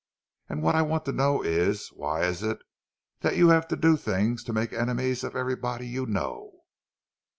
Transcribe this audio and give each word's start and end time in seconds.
And 0.49 0.63
what 0.63 0.73
I 0.73 0.81
want 0.81 1.05
to 1.05 1.11
know 1.11 1.43
is, 1.43 1.89
why 1.89 2.23
is 2.23 2.41
it 2.41 2.57
that 3.19 3.37
you 3.37 3.49
have 3.49 3.67
to 3.67 3.75
do 3.75 3.95
things 3.95 4.43
to 4.45 4.51
make 4.51 4.73
enemies 4.73 5.23
of 5.23 5.35
everybody 5.35 5.85
you 5.85 6.07
know?" 6.07 6.61